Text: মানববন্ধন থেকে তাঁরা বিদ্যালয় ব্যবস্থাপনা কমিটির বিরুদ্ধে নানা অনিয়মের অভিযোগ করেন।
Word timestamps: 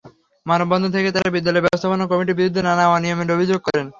মানববন্ধন 0.45 0.91
থেকে 0.91 1.09
তাঁরা 1.11 1.29
বিদ্যালয় 1.29 1.63
ব্যবস্থাপনা 1.63 2.05
কমিটির 2.07 2.37
বিরুদ্ধে 2.39 2.61
নানা 2.61 2.83
অনিয়মের 2.87 3.35
অভিযোগ 3.35 3.59
করেন। 3.61 3.87